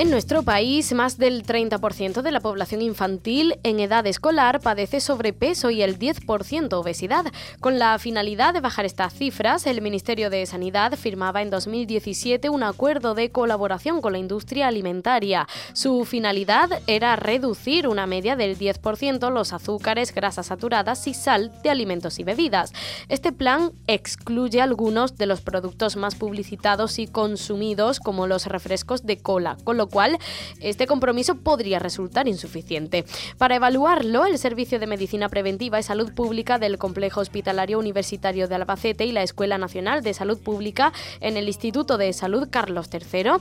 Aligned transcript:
En 0.00 0.10
nuestro 0.10 0.42
país, 0.42 0.94
más 0.94 1.18
del 1.18 1.44
30% 1.44 2.22
de 2.22 2.32
la 2.32 2.40
población 2.40 2.80
infantil 2.80 3.58
en 3.64 3.80
edad 3.80 4.06
escolar 4.06 4.60
padece 4.60 4.98
sobrepeso 4.98 5.68
y 5.68 5.82
el 5.82 5.98
10% 5.98 6.72
obesidad. 6.72 7.26
Con 7.60 7.78
la 7.78 7.98
finalidad 7.98 8.54
de 8.54 8.62
bajar 8.62 8.86
estas 8.86 9.12
cifras, 9.12 9.66
el 9.66 9.82
Ministerio 9.82 10.30
de 10.30 10.46
Sanidad 10.46 10.96
firmaba 10.96 11.42
en 11.42 11.50
2017 11.50 12.48
un 12.48 12.62
acuerdo 12.62 13.14
de 13.14 13.30
colaboración 13.30 14.00
con 14.00 14.12
la 14.12 14.18
industria 14.18 14.68
alimentaria. 14.68 15.46
Su 15.74 16.06
finalidad 16.06 16.70
era 16.86 17.14
reducir 17.16 17.86
una 17.86 18.06
media 18.06 18.36
del 18.36 18.56
10% 18.58 19.30
los 19.30 19.52
azúcares, 19.52 20.14
grasas 20.14 20.46
saturadas 20.46 21.06
y 21.08 21.12
sal 21.12 21.52
de 21.62 21.68
alimentos 21.68 22.18
y 22.18 22.24
bebidas. 22.24 22.72
Este 23.10 23.32
plan 23.32 23.72
excluye 23.86 24.62
algunos 24.62 25.18
de 25.18 25.26
los 25.26 25.42
productos 25.42 25.96
más 25.96 26.14
publicitados 26.14 26.98
y 26.98 27.06
consumidos, 27.06 28.00
como 28.00 28.26
los 28.26 28.46
refrescos 28.46 29.04
de 29.04 29.18
cola, 29.18 29.58
con 29.62 29.76
lo 29.76 29.89
cual 29.90 30.18
este 30.60 30.86
compromiso 30.86 31.34
podría 31.34 31.78
resultar 31.78 32.28
insuficiente. 32.28 33.04
Para 33.36 33.56
evaluarlo, 33.56 34.24
el 34.24 34.38
Servicio 34.38 34.78
de 34.78 34.86
Medicina 34.86 35.28
Preventiva 35.28 35.78
y 35.78 35.82
Salud 35.82 36.12
Pública 36.14 36.58
del 36.58 36.78
Complejo 36.78 37.20
Hospitalario 37.20 37.78
Universitario 37.78 38.48
de 38.48 38.54
Albacete 38.54 39.04
y 39.04 39.12
la 39.12 39.22
Escuela 39.22 39.58
Nacional 39.58 40.02
de 40.02 40.14
Salud 40.14 40.38
Pública 40.38 40.92
en 41.20 41.36
el 41.36 41.46
Instituto 41.48 41.98
de 41.98 42.12
Salud 42.12 42.48
Carlos 42.50 42.88
III 42.92 43.32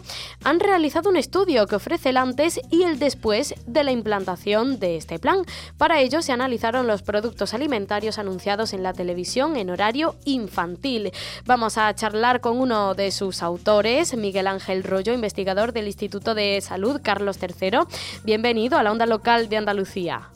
han 0.44 0.60
realizado 0.60 1.10
un 1.10 1.18
estudio 1.18 1.68
que 1.68 1.76
ofrece 1.76 2.10
el 2.10 2.18
antes 2.18 2.60
y 2.70 2.84
el 2.84 3.00
después 3.00 3.54
de 3.66 3.84
la 3.84 3.92
implantación 3.92 4.80
de 4.80 4.98
este 4.98 5.20
plan. 5.20 5.44
Para 5.78 6.02
ello 6.02 6.22
se 6.22 6.32
analizaron 6.32 6.88
los 6.88 7.02
productos 7.02 7.54
alimentarios 7.54 8.18
anunciados 8.18 8.74
en 8.74 8.84
la 8.84 8.94
televisión 8.94 9.56
en 9.58 9.70
horario 9.70 10.16
infantil. 10.26 11.12
Vamos 11.46 11.78
a 11.78 11.94
charlar 11.94 12.42
con 12.42 12.58
uno 12.58 12.96
de 12.96 13.12
sus 13.12 13.44
autores, 13.44 14.16
Miguel 14.16 14.48
Ángel 14.48 14.84
Rollo, 14.84 15.14
investigador 15.14 15.74
del 15.74 15.88
Instituto 15.88 16.34
de 16.36 16.39
Salud 16.62 17.02
Carlos 17.04 17.38
III. 17.42 17.80
Bienvenido 18.24 18.78
a 18.78 18.84
la 18.84 18.92
onda 18.92 19.06
local 19.06 19.50
de 19.50 19.58
Andalucía. 19.58 20.30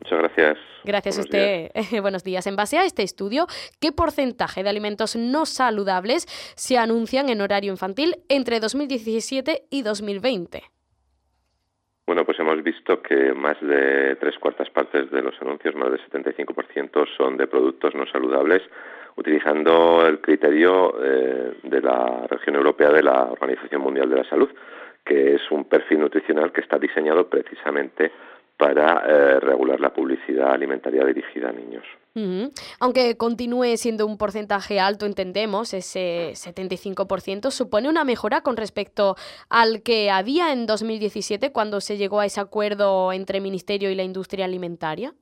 Muchas 0.00 0.18
gracias. 0.18 0.58
Gracias 0.84 1.18
a 1.18 1.20
usted. 1.20 1.70
Buenos 2.02 2.24
días. 2.24 2.46
En 2.46 2.56
base 2.56 2.78
a 2.78 2.84
este 2.84 3.02
estudio, 3.02 3.46
¿qué 3.80 3.92
porcentaje 3.92 4.62
de 4.62 4.68
alimentos 4.68 5.16
no 5.16 5.46
saludables 5.46 6.26
se 6.56 6.78
anuncian 6.78 7.28
en 7.28 7.40
horario 7.40 7.70
infantil 7.70 8.16
entre 8.28 8.60
2017 8.60 9.62
y 9.70 9.82
2020? 9.82 10.62
Bueno, 12.06 12.24
pues 12.26 12.38
hemos 12.38 12.62
visto 12.62 13.00
que 13.00 13.32
más 13.32 13.56
de 13.62 14.16
tres 14.16 14.36
cuartas 14.38 14.68
partes 14.68 15.10
de 15.10 15.22
los 15.22 15.40
anuncios, 15.40 15.74
más 15.74 15.90
del 15.90 16.00
75%, 16.10 17.06
son 17.16 17.38
de 17.38 17.46
productos 17.46 17.94
no 17.94 18.04
saludables, 18.06 18.62
utilizando 19.16 20.06
el 20.06 20.20
criterio 20.20 20.94
eh, 21.02 21.54
de 21.62 21.80
la 21.80 22.26
región 22.28 22.56
europea 22.56 22.90
de 22.90 23.02
la 23.02 23.22
Organización 23.24 23.80
Mundial 23.80 24.10
de 24.10 24.16
la 24.16 24.28
Salud, 24.28 24.50
que 25.04 25.34
es 25.34 25.42
un 25.50 25.64
perfil 25.64 26.00
nutricional 26.00 26.52
que 26.52 26.60
está 26.60 26.78
diseñado 26.78 27.28
precisamente 27.28 28.10
para 28.56 29.02
eh, 29.06 29.40
regular 29.40 29.80
la 29.80 29.92
publicidad 29.92 30.52
alimentaria 30.52 31.04
dirigida 31.04 31.50
a 31.50 31.52
niños. 31.52 31.84
Aunque 32.78 33.16
continúe 33.16 33.76
siendo 33.76 34.06
un 34.06 34.16
porcentaje 34.16 34.78
alto, 34.78 35.04
entendemos, 35.04 35.74
ese 35.74 36.30
75%, 36.34 37.50
supone 37.50 37.88
una 37.88 38.04
mejora 38.04 38.42
con 38.42 38.56
respecto 38.56 39.16
al 39.50 39.82
que 39.82 40.10
había 40.10 40.52
en 40.52 40.66
2017 40.66 41.50
cuando 41.50 41.80
se 41.80 41.96
llegó 41.96 42.20
a 42.20 42.26
ese 42.26 42.40
acuerdo 42.40 43.12
entre 43.12 43.38
el 43.38 43.42
Ministerio 43.42 43.90
y 43.90 43.96
la 43.96 44.04
industria 44.04 44.44
alimentaria. 44.44 45.12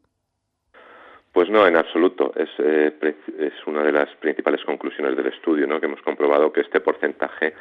Pues 1.32 1.49
no, 1.49 1.66
en 1.66 1.76
absoluto. 1.76 2.32
Es, 2.37 2.50
eh, 2.59 2.94
es 3.38 3.54
una 3.66 3.82
de 3.82 3.93
las 3.93 4.14
principales 4.16 4.62
conclusiones 4.66 5.16
del 5.16 5.28
estudio, 5.28 5.66
¿no? 5.66 5.81
que 5.81 5.87
hemos 5.87 6.03
comprobado 6.03 6.53
que 6.53 6.60
este 6.60 6.81
porcentaje 6.81 7.54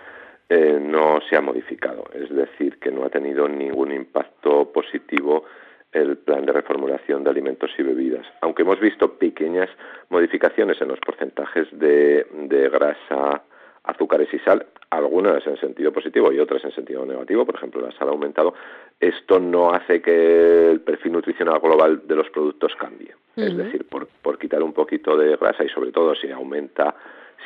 eh, 0.53 0.81
no 0.81 1.21
se 1.29 1.37
ha 1.37 1.41
modificado, 1.41 2.03
es 2.13 2.29
decir, 2.29 2.77
que 2.77 2.91
no 2.91 3.05
ha 3.05 3.09
tenido 3.09 3.47
ningún 3.47 3.93
impacto 3.93 4.69
positivo 4.73 5.45
el 5.93 6.17
plan 6.17 6.45
de 6.45 6.51
reformulación 6.51 7.23
de 7.23 7.29
alimentos 7.29 7.71
y 7.77 7.83
bebidas. 7.83 8.27
Aunque 8.41 8.63
hemos 8.63 8.77
visto 8.81 9.13
pequeñas 9.13 9.69
modificaciones 10.09 10.81
en 10.81 10.89
los 10.89 10.99
porcentajes 10.99 11.69
de, 11.71 12.27
de 12.33 12.67
grasa, 12.67 13.43
azúcares 13.85 14.27
y 14.33 14.39
sal, 14.39 14.65
algunas 14.89 15.47
en 15.47 15.55
sentido 15.55 15.93
positivo 15.93 16.33
y 16.33 16.39
otras 16.39 16.65
en 16.65 16.73
sentido 16.73 17.05
negativo, 17.05 17.45
por 17.45 17.55
ejemplo, 17.55 17.79
la 17.79 17.93
sal 17.93 18.09
ha 18.09 18.11
aumentado, 18.11 18.53
esto 18.99 19.39
no 19.39 19.71
hace 19.71 20.01
que 20.01 20.69
el 20.69 20.81
perfil 20.81 21.13
nutricional 21.13 21.61
global 21.61 22.05
de 22.05 22.15
los 22.17 22.29
productos 22.29 22.75
cambie. 22.75 23.15
Es 23.37 23.55
decir, 23.55 23.87
por, 23.87 24.05
por 24.21 24.37
quitar 24.37 24.61
un 24.61 24.73
poquito 24.73 25.15
de 25.15 25.37
grasa 25.37 25.63
y 25.63 25.69
sobre 25.69 25.93
todo 25.93 26.13
si 26.13 26.29
aumenta 26.29 26.93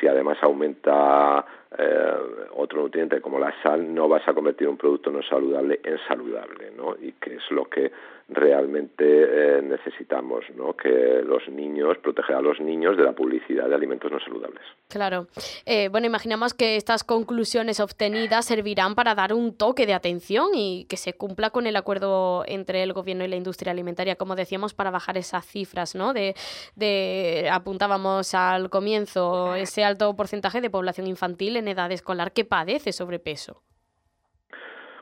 si 0.00 0.06
además 0.06 0.38
aumenta 0.42 1.44
eh, 1.76 2.14
otro 2.54 2.82
nutriente 2.82 3.20
como 3.20 3.38
la 3.38 3.54
sal, 3.62 3.94
no 3.94 4.08
vas 4.08 4.26
a 4.28 4.34
convertir 4.34 4.68
un 4.68 4.76
producto 4.76 5.10
no 5.10 5.22
saludable 5.22 5.80
en 5.84 5.98
saludable, 6.06 6.72
¿no? 6.76 6.94
Y 7.00 7.12
que 7.12 7.34
es 7.36 7.50
lo 7.50 7.64
que 7.66 7.90
realmente 8.28 9.04
eh, 9.04 9.62
necesitamos, 9.62 10.44
¿no? 10.56 10.76
Que 10.76 11.22
los 11.24 11.48
niños, 11.48 11.96
proteger 11.98 12.36
a 12.36 12.40
los 12.40 12.60
niños 12.60 12.96
de 12.96 13.04
la 13.04 13.12
publicidad 13.12 13.68
de 13.68 13.74
alimentos 13.74 14.10
no 14.10 14.18
saludables. 14.18 14.62
Claro. 14.88 15.28
Eh, 15.64 15.88
bueno, 15.88 16.06
imaginamos 16.06 16.52
que 16.52 16.76
estas 16.76 17.04
conclusiones 17.04 17.78
obtenidas 17.78 18.46
servirán 18.46 18.96
para 18.96 19.14
dar 19.14 19.32
un 19.32 19.56
toque 19.56 19.86
de 19.86 19.94
atención 19.94 20.48
y 20.54 20.86
que 20.88 20.96
se 20.96 21.12
cumpla 21.12 21.50
con 21.50 21.66
el 21.66 21.76
acuerdo 21.76 22.42
entre 22.46 22.82
el 22.82 22.92
gobierno 22.92 23.24
y 23.24 23.28
la 23.28 23.36
industria 23.36 23.70
alimentaria, 23.72 24.16
como 24.16 24.34
decíamos, 24.34 24.74
para 24.74 24.90
bajar 24.90 25.16
esas 25.16 25.46
cifras, 25.46 25.94
¿no? 25.94 26.12
De, 26.12 26.34
de 26.74 27.48
apuntábamos 27.52 28.34
al 28.34 28.70
comienzo 28.70 29.54
ese 29.54 29.84
alto 29.84 30.14
porcentaje 30.16 30.60
de 30.60 30.70
población 30.70 31.06
infantil 31.06 31.56
en 31.56 31.68
edad 31.68 31.92
escolar 31.92 32.32
que 32.32 32.44
padece 32.44 32.92
sobrepeso. 32.92 33.62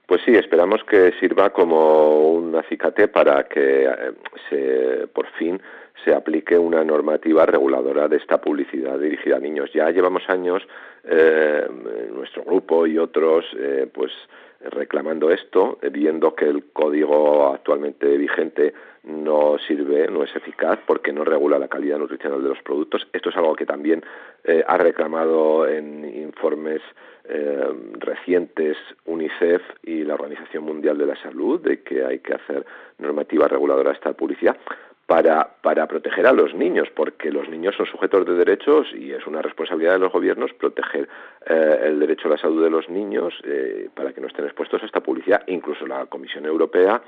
Pues 0.06 0.20
sí, 0.24 0.34
esperamos 0.34 0.84
que 0.84 1.12
sirva 1.18 1.50
como 1.50 2.32
un 2.32 2.54
acicate 2.54 3.08
para 3.08 3.44
que 3.44 3.84
eh, 3.84 4.12
se, 4.50 5.06
por 5.08 5.26
fin 5.38 5.60
se 6.04 6.14
aplique 6.14 6.58
una 6.58 6.84
normativa 6.84 7.46
reguladora 7.46 8.06
de 8.08 8.18
esta 8.18 8.40
publicidad 8.40 8.98
dirigida 8.98 9.36
a 9.36 9.40
niños. 9.40 9.70
Ya 9.72 9.90
llevamos 9.90 10.28
años, 10.28 10.62
eh, 11.04 11.66
nuestro 12.12 12.44
grupo 12.44 12.86
y 12.86 12.98
otros, 12.98 13.46
eh, 13.58 13.88
pues 13.92 14.12
reclamando 14.60 15.30
esto, 15.30 15.78
viendo 15.90 16.34
que 16.34 16.46
el 16.46 16.72
código 16.72 17.52
actualmente 17.52 18.16
vigente 18.16 18.72
no 19.04 19.58
sirve, 19.58 20.08
no 20.08 20.24
es 20.24 20.34
eficaz 20.34 20.78
porque 20.86 21.12
no 21.12 21.24
regula 21.24 21.58
la 21.58 21.68
calidad 21.68 21.98
nutricional 21.98 22.42
de 22.42 22.48
los 22.48 22.62
productos. 22.62 23.06
Esto 23.12 23.28
es 23.28 23.36
algo 23.36 23.54
que 23.54 23.66
también 23.66 24.02
eh, 24.44 24.64
ha 24.66 24.78
reclamado 24.78 25.68
en 25.68 26.04
informes 26.04 26.80
eh, 27.28 27.68
recientes 27.98 28.76
UNICEF 29.06 29.62
y 29.82 30.04
la 30.04 30.14
Organización 30.14 30.64
Mundial 30.64 30.98
de 30.98 31.06
la 31.06 31.16
Salud 31.16 31.60
de 31.60 31.82
que 31.82 32.04
hay 32.04 32.18
que 32.18 32.34
hacer 32.34 32.64
normativa 32.98 33.48
reguladora 33.48 33.90
a 33.90 33.94
esta 33.94 34.12
publicidad 34.12 34.56
para, 35.06 35.56
para 35.60 35.86
proteger 35.86 36.26
a 36.26 36.32
los 36.32 36.54
niños, 36.54 36.88
porque 36.94 37.30
los 37.30 37.48
niños 37.48 37.74
son 37.76 37.86
sujetos 37.86 38.24
de 38.26 38.34
derechos 38.34 38.86
y 38.94 39.12
es 39.12 39.26
una 39.26 39.42
responsabilidad 39.42 39.94
de 39.94 39.98
los 39.98 40.12
gobiernos 40.12 40.52
proteger 40.54 41.08
eh, 41.46 41.80
el 41.82 42.00
derecho 42.00 42.28
a 42.28 42.32
la 42.32 42.38
salud 42.38 42.62
de 42.62 42.70
los 42.70 42.88
niños 42.88 43.34
eh, 43.44 43.88
para 43.94 44.12
que 44.12 44.20
no 44.20 44.28
estén 44.28 44.46
expuestos 44.46 44.82
a 44.82 44.86
esta 44.86 45.00
publicidad. 45.00 45.42
Incluso 45.46 45.86
la 45.86 46.06
Comisión 46.06 46.46
Europea, 46.46 47.02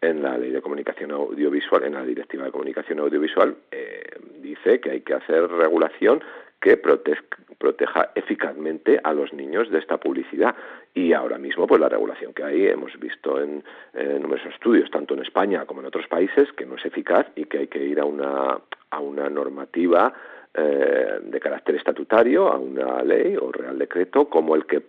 en 0.00 0.22
la 0.22 0.38
Ley 0.38 0.50
de 0.50 0.62
Comunicación 0.62 1.10
Audiovisual, 1.10 1.84
en 1.84 1.94
la 1.94 2.04
Directiva 2.04 2.44
de 2.44 2.52
Comunicación 2.52 3.00
Audiovisual, 3.00 3.56
eh, 3.70 4.04
dice 4.40 4.80
que 4.80 4.92
hay 4.92 5.00
que 5.00 5.14
hacer 5.14 5.48
regulación 5.50 6.22
que 6.60 6.76
proteja 6.76 8.10
eficazmente 8.14 9.00
a 9.02 9.12
los 9.12 9.32
niños 9.32 9.70
de 9.70 9.78
esta 9.78 9.96
publicidad. 9.98 10.54
Y 10.94 11.12
ahora 11.12 11.38
mismo, 11.38 11.66
pues 11.66 11.80
la 11.80 11.88
regulación 11.88 12.34
que 12.34 12.44
hay, 12.44 12.66
hemos 12.66 12.98
visto 12.98 13.40
en, 13.40 13.64
nuestros 14.28 14.54
estudios, 14.54 14.90
tanto 14.90 15.14
en 15.14 15.22
España 15.22 15.64
como 15.64 15.80
en 15.80 15.86
otros 15.86 16.06
países, 16.08 16.52
que 16.52 16.66
no 16.66 16.76
es 16.76 16.84
eficaz 16.84 17.26
y 17.34 17.46
que 17.46 17.58
hay 17.58 17.66
que 17.68 17.82
ir 17.82 18.00
a 18.00 18.04
una, 18.04 18.58
a 18.90 19.00
una 19.00 19.28
normativa 19.30 20.12
eh, 20.54 21.20
de 21.22 21.40
carácter 21.40 21.76
estatutario, 21.76 22.48
a 22.48 22.58
una 22.58 23.02
ley 23.02 23.36
o 23.36 23.50
real 23.52 23.78
decreto, 23.78 24.28
como 24.28 24.54
el 24.54 24.66
que 24.66 24.82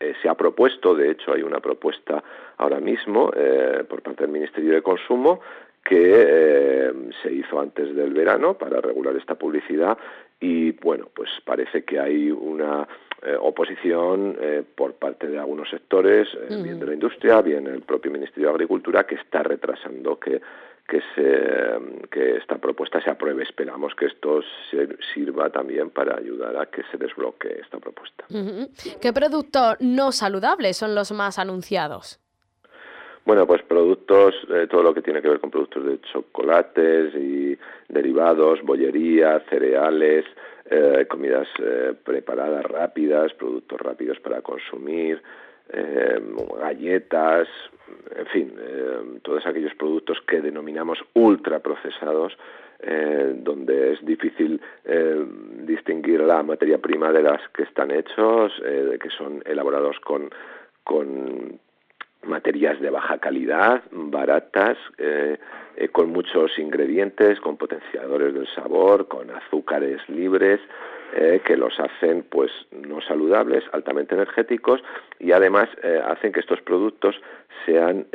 eh, 0.00 0.14
se 0.22 0.28
ha 0.28 0.34
propuesto, 0.34 0.94
de 0.94 1.10
hecho 1.10 1.32
hay 1.32 1.42
una 1.42 1.60
propuesta 1.60 2.22
ahora 2.56 2.78
mismo 2.78 3.32
eh, 3.34 3.84
por 3.88 4.00
parte 4.00 4.22
del 4.22 4.30
Ministerio 4.30 4.74
de 4.74 4.82
Consumo 4.82 5.40
que 5.88 6.92
se 7.22 7.32
hizo 7.32 7.58
antes 7.58 7.94
del 7.96 8.12
verano 8.12 8.58
para 8.58 8.78
regular 8.80 9.16
esta 9.16 9.36
publicidad 9.36 9.96
y 10.38 10.72
bueno, 10.72 11.08
pues 11.14 11.30
parece 11.46 11.82
que 11.84 11.98
hay 11.98 12.30
una 12.30 12.86
eh, 13.22 13.34
oposición 13.40 14.36
eh, 14.38 14.62
por 14.76 14.94
parte 14.94 15.28
de 15.28 15.38
algunos 15.38 15.70
sectores, 15.70 16.28
eh, 16.34 16.62
bien 16.62 16.78
de 16.78 16.86
la 16.86 16.92
industria, 16.92 17.40
bien 17.40 17.66
el 17.66 17.80
propio 17.80 18.12
Ministerio 18.12 18.48
de 18.48 18.54
Agricultura, 18.54 19.04
que 19.04 19.14
está 19.14 19.42
retrasando 19.42 20.18
que 20.18 20.40
que, 20.86 21.02
se, 21.14 22.08
que 22.10 22.38
esta 22.38 22.56
propuesta 22.56 22.98
se 23.02 23.10
apruebe. 23.10 23.42
Esperamos 23.42 23.94
que 23.94 24.06
esto 24.06 24.40
sirva 25.12 25.50
también 25.50 25.90
para 25.90 26.16
ayudar 26.16 26.56
a 26.56 26.64
que 26.64 26.82
se 26.90 26.96
desbloquee 26.96 27.60
esta 27.60 27.78
propuesta. 27.78 28.24
¿Qué 28.98 29.12
productos 29.12 29.76
no 29.80 30.12
saludables 30.12 30.78
son 30.78 30.94
los 30.94 31.12
más 31.12 31.38
anunciados? 31.38 32.20
Bueno, 33.28 33.46
pues 33.46 33.60
productos, 33.60 34.34
todo 34.70 34.82
lo 34.82 34.94
que 34.94 35.02
tiene 35.02 35.20
que 35.20 35.28
ver 35.28 35.38
con 35.38 35.50
productos 35.50 35.84
de 35.84 36.00
chocolates 36.00 37.14
y 37.14 37.58
derivados, 37.86 38.62
bollería, 38.62 39.38
cereales, 39.50 40.24
eh, 40.70 41.04
comidas 41.06 41.46
eh, 41.62 41.92
preparadas 42.02 42.64
rápidas, 42.64 43.34
productos 43.34 43.78
rápidos 43.82 44.18
para 44.20 44.40
consumir, 44.40 45.20
eh, 45.70 46.18
galletas, 46.58 47.46
en 48.16 48.26
fin, 48.28 48.54
todos 49.20 49.44
aquellos 49.44 49.74
productos 49.74 50.22
que 50.26 50.40
denominamos 50.40 50.98
ultraprocesados, 51.12 52.32
donde 52.80 53.92
es 53.92 54.04
difícil 54.06 54.58
distinguir 55.66 56.20
la 56.20 56.42
materia 56.42 56.78
prima 56.78 57.12
de 57.12 57.22
las 57.24 57.46
que 57.48 57.64
están 57.64 57.90
hechos, 57.90 58.52
de 58.62 58.98
que 58.98 59.10
son 59.10 59.42
elaborados 59.44 60.00
con, 60.00 60.30
con 60.84 61.58
materias 62.22 62.80
de 62.80 62.90
baja 62.90 63.18
calidad, 63.18 63.82
baratas, 63.90 64.76
eh, 64.98 65.38
eh, 65.76 65.88
con 65.88 66.10
muchos 66.10 66.58
ingredientes, 66.58 67.40
con 67.40 67.56
potenciadores 67.56 68.34
del 68.34 68.46
sabor, 68.54 69.08
con 69.08 69.30
azúcares 69.30 70.00
libres, 70.08 70.60
eh, 71.14 71.40
que 71.44 71.56
los 71.56 71.78
hacen 71.80 72.24
pues 72.28 72.50
no 72.70 73.00
saludables, 73.00 73.64
altamente 73.72 74.14
energéticos 74.14 74.82
y 75.18 75.32
además 75.32 75.68
hacen 76.04 76.32
que 76.32 76.40
estos 76.40 76.60
productos 76.60 77.18
sean 77.64 78.06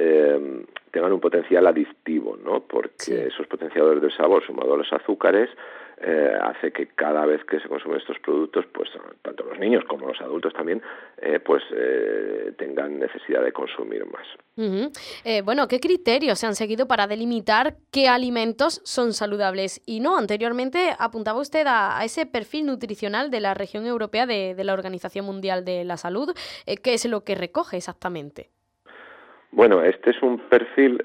tengan 0.91 1.11
un 1.11 1.19
potencial 1.19 1.65
adictivo, 1.65 2.37
¿no? 2.37 2.59
Porque 2.59 3.27
esos 3.27 3.47
potenciadores 3.47 3.99
del 3.99 4.15
sabor 4.15 4.45
sumados 4.45 4.73
a 4.73 4.77
los 4.77 4.93
azúcares 4.93 5.49
eh, 5.97 6.37
hace 6.41 6.71
que 6.71 6.87
cada 6.87 7.25
vez 7.25 7.43
que 7.45 7.59
se 7.59 7.67
consumen 7.67 7.99
estos 7.99 8.17
productos, 8.19 8.65
pues 8.73 8.89
tanto 9.21 9.43
los 9.45 9.59
niños 9.59 9.83
como 9.85 10.07
los 10.07 10.19
adultos 10.21 10.53
también, 10.53 10.81
eh, 11.21 11.39
pues 11.39 11.63
eh, 11.71 12.53
tengan 12.57 12.99
necesidad 12.99 13.43
de 13.43 13.51
consumir 13.51 14.05
más. 14.05 14.25
bueno, 15.45 15.67
¿qué 15.67 15.79
criterios 15.79 16.39
se 16.39 16.47
han 16.47 16.55
seguido 16.55 16.87
para 16.87 17.07
delimitar 17.07 17.75
qué 17.91 18.07
alimentos 18.07 18.81
son 18.83 19.13
saludables 19.13 19.81
y 19.85 19.99
no? 19.99 20.17
Anteriormente 20.17 20.89
apuntaba 20.97 21.39
usted 21.39 21.65
a, 21.67 22.03
ese 22.03 22.25
perfil 22.25 22.65
nutricional 22.65 23.31
de 23.31 23.39
la 23.39 23.53
región 23.53 23.85
europea 23.85 24.25
de, 24.25 24.55
de 24.55 24.63
la 24.63 24.73
Organización 24.73 25.25
Mundial 25.25 25.63
de 25.63 25.83
la 25.85 25.97
Salud. 25.97 26.33
¿Qué 26.65 26.93
es 26.93 27.05
lo 27.05 27.23
que 27.23 27.35
recoge 27.35 27.77
exactamente? 27.77 28.49
Bueno, 29.51 29.83
este 29.83 30.09
es 30.09 30.21
un 30.21 30.39
perfil 30.49 31.01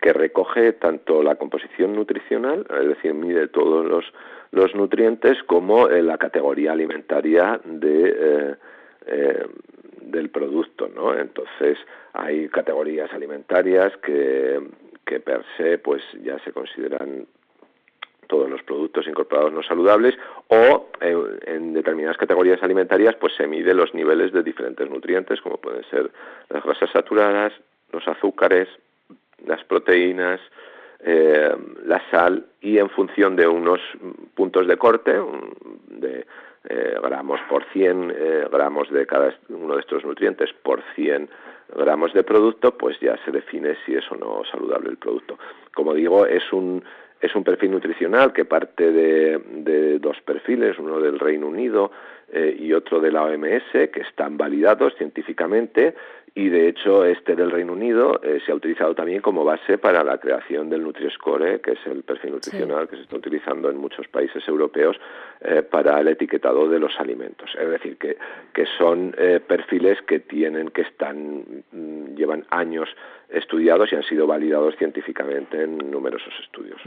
que 0.00 0.12
recoge 0.12 0.72
tanto 0.74 1.22
la 1.22 1.36
composición 1.36 1.94
nutricional, 1.94 2.66
es 2.80 2.88
decir, 2.88 3.14
mide 3.14 3.48
todos 3.48 4.04
los, 4.50 4.74
nutrientes, 4.74 5.42
como 5.44 5.88
eh, 5.88 6.02
la 6.02 6.18
categoría 6.18 6.72
alimentaria 6.72 7.60
de, 7.64 8.16
eh, 8.18 8.54
eh, 9.06 9.46
del 10.00 10.30
producto, 10.30 10.88
¿no? 10.88 11.16
Entonces, 11.16 11.78
hay 12.12 12.48
categorías 12.48 13.12
alimentarias 13.12 13.96
que, 13.98 14.60
que 15.04 15.20
per 15.20 15.44
se, 15.56 15.78
pues 15.78 16.02
ya 16.22 16.38
se 16.40 16.52
consideran 16.52 17.26
todos 18.28 18.48
los 18.48 18.62
productos 18.62 19.06
incorporados 19.06 19.52
no 19.52 19.62
saludables 19.62 20.14
o 20.48 20.90
en 21.00 21.72
determinadas 21.72 22.18
categorías 22.18 22.62
alimentarias 22.62 23.14
pues 23.14 23.34
se 23.34 23.46
mide 23.46 23.72
los 23.72 23.94
niveles 23.94 24.32
de 24.32 24.42
diferentes 24.42 24.88
nutrientes 24.90 25.40
como 25.40 25.56
pueden 25.56 25.82
ser 25.84 26.10
las 26.50 26.62
grasas 26.62 26.90
saturadas, 26.90 27.54
los 27.90 28.06
azúcares, 28.06 28.68
las 29.46 29.62
proteínas, 29.64 30.40
eh, 31.00 31.54
la 31.84 32.02
sal 32.10 32.46
y 32.60 32.78
en 32.78 32.90
función 32.90 33.36
de 33.36 33.46
unos 33.46 33.80
puntos 34.34 34.66
de 34.66 34.76
corte, 34.76 35.12
de 35.88 36.26
eh, 36.64 36.96
gramos 37.02 37.40
por 37.48 37.64
100 37.72 38.12
eh, 38.14 38.48
gramos 38.50 38.90
de 38.90 39.06
cada 39.06 39.32
uno 39.48 39.74
de 39.74 39.80
estos 39.80 40.04
nutrientes 40.04 40.52
por 40.62 40.82
100 40.96 41.30
gramos 41.76 42.12
de 42.12 42.24
producto, 42.24 42.76
pues 42.76 42.98
ya 43.00 43.16
se 43.24 43.30
define 43.30 43.76
si 43.86 43.94
es 43.94 44.10
o 44.10 44.16
no 44.16 44.42
saludable 44.50 44.90
el 44.90 44.96
producto. 44.96 45.38
Como 45.72 45.94
digo, 45.94 46.26
es 46.26 46.52
un 46.52 46.82
es 47.20 47.34
un 47.34 47.44
perfil 47.44 47.72
nutricional 47.72 48.32
que 48.32 48.44
parte 48.44 48.92
de, 48.92 49.38
de 49.38 49.98
dos 49.98 50.20
perfiles, 50.22 50.78
uno 50.78 51.00
del 51.00 51.18
Reino 51.18 51.46
Unido 51.46 51.90
y 52.30 52.74
otro 52.74 53.00
de 53.00 53.10
la 53.10 53.24
OMS, 53.24 53.72
que 53.72 54.02
están 54.02 54.36
validados 54.36 54.94
científicamente 54.96 55.94
y 56.38 56.50
de 56.50 56.68
hecho 56.68 57.04
este 57.04 57.34
del 57.34 57.50
Reino 57.50 57.72
Unido 57.72 58.20
eh, 58.22 58.38
se 58.46 58.52
ha 58.52 58.54
utilizado 58.54 58.94
también 58.94 59.20
como 59.20 59.44
base 59.44 59.76
para 59.76 60.04
la 60.04 60.18
creación 60.18 60.70
del 60.70 60.84
Nutri-Score, 60.84 61.60
que 61.60 61.72
es 61.72 61.86
el 61.86 62.04
perfil 62.04 62.30
nutricional 62.30 62.88
que 62.88 62.94
se 62.94 63.02
está 63.02 63.16
utilizando 63.16 63.68
en 63.68 63.76
muchos 63.76 64.06
países 64.06 64.46
europeos 64.46 64.96
eh, 65.40 65.62
para 65.62 66.00
el 66.00 66.06
etiquetado 66.06 66.68
de 66.68 66.78
los 66.78 66.92
alimentos. 67.00 67.50
Es 67.60 67.68
decir, 67.68 67.96
que, 67.98 68.16
que 68.52 68.66
son 68.78 69.16
eh, 69.18 69.40
perfiles 69.44 70.00
que 70.02 70.20
tienen, 70.20 70.68
que 70.68 70.82
están, 70.82 71.44
mm, 71.72 72.14
llevan 72.14 72.44
años 72.50 72.88
estudiados 73.28 73.92
y 73.92 73.96
han 73.96 74.02
sido 74.04 74.26
validados 74.26 74.74
científicamente 74.78 75.62
en 75.62 75.76
numerosos 75.90 76.32
estudios. 76.42 76.80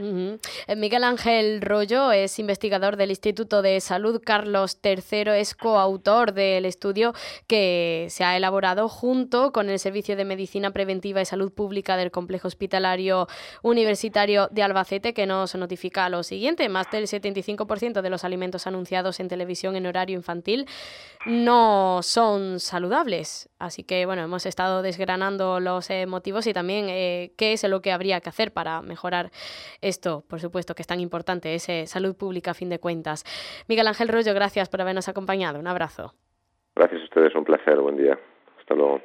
Miguel 0.76 1.04
Ángel 1.04 1.60
Rollo 1.60 2.12
es 2.12 2.38
investigador 2.38 2.96
del 2.96 3.10
Instituto 3.10 3.62
de 3.62 3.80
Salud 3.80 4.20
Carlos 4.24 4.78
III, 4.82 5.32
es 5.38 5.54
coautor 5.54 6.32
del 6.32 6.64
estudio 6.64 7.12
que 7.46 8.06
se 8.10 8.24
ha 8.24 8.36
elaborado 8.36 8.88
junto 8.88 9.52
con 9.52 9.70
el 9.70 9.78
Servicio 9.78 10.16
de 10.16 10.24
Medicina 10.24 10.72
Preventiva 10.72 11.20
y 11.20 11.24
Salud 11.24 11.52
Pública 11.52 11.96
del 11.96 12.10
Complejo 12.10 12.48
Hospitalario 12.48 13.28
Universitario 13.62 14.48
de 14.50 14.62
Albacete, 14.62 15.14
que 15.14 15.26
nos 15.26 15.54
notifica 15.54 16.08
lo 16.08 16.22
siguiente. 16.22 16.68
Más 16.68 16.90
del 16.90 17.04
75% 17.04 18.02
de 18.02 18.10
los 18.10 18.24
alimentos 18.24 18.66
anunciados 18.66 19.20
en 19.20 19.28
televisión 19.28 19.76
en 19.76 19.86
horario 19.86 20.16
infantil 20.16 20.66
no 21.26 22.00
son 22.02 22.58
saludables. 22.58 23.48
Así 23.58 23.84
que, 23.84 24.06
bueno, 24.06 24.22
hemos 24.22 24.44
estado 24.44 24.82
desgranando 24.82 25.60
los 25.60 25.88
eh, 25.90 26.06
motivos 26.06 26.31
y 26.46 26.52
también 26.52 26.86
eh, 26.88 27.32
qué 27.36 27.52
es 27.52 27.62
lo 27.68 27.80
que 27.82 27.92
habría 27.92 28.20
que 28.20 28.28
hacer 28.28 28.52
para 28.52 28.80
mejorar 28.80 29.30
esto, 29.80 30.24
por 30.28 30.40
supuesto, 30.40 30.74
que 30.74 30.82
es 30.82 30.88
tan 30.88 31.00
importante, 31.00 31.54
ese 31.54 31.86
salud 31.86 32.16
pública 32.16 32.52
a 32.52 32.54
fin 32.54 32.70
de 32.70 32.78
cuentas. 32.78 33.24
Miguel 33.68 33.86
Ángel 33.86 34.08
Rollo, 34.08 34.32
gracias 34.34 34.68
por 34.68 34.80
habernos 34.80 35.08
acompañado. 35.08 35.60
Un 35.60 35.66
abrazo. 35.66 36.14
Gracias 36.74 37.02
a 37.02 37.04
ustedes, 37.04 37.34
un 37.34 37.44
placer. 37.44 37.78
Buen 37.78 37.98
día. 37.98 38.18
Hasta 38.58 38.74
luego. 38.74 39.02